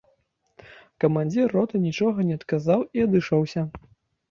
Камандзір 1.05 1.45
роты 1.59 1.83
нічога 1.85 2.27
не 2.31 2.41
адказаў 2.41 2.79
і 2.99 3.07
адышоўся. 3.07 3.61